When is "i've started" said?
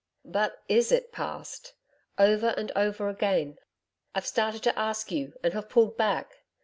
4.15-4.63